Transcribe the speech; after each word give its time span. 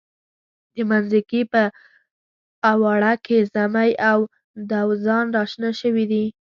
د 0.75 0.77
منځکي 0.91 1.41
په 1.51 1.63
اواړه 2.71 3.11
کې 3.25 3.37
زمۍ 3.55 3.91
او 4.09 4.19
دوزان 4.71 5.25
را 5.35 5.43
شنه 5.51 5.71
شوي 5.79 6.05
دي. 6.11 6.25